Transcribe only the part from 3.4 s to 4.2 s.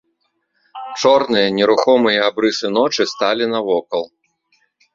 навокал.